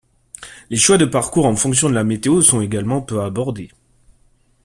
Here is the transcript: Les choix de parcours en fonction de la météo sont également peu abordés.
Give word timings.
Les 0.71 0.77
choix 0.77 0.97
de 0.97 1.05
parcours 1.05 1.45
en 1.45 1.55
fonction 1.55 1.87
de 1.87 1.93
la 1.93 2.03
météo 2.03 2.41
sont 2.41 2.59
également 2.61 3.03
peu 3.03 3.21
abordés. 3.21 3.69